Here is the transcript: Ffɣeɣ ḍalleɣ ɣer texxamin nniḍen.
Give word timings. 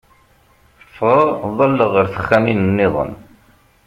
Ffɣeɣ 0.87 1.27
ḍalleɣ 1.57 1.89
ɣer 1.93 2.05
texxamin 2.13 2.59
nniḍen. 2.67 3.11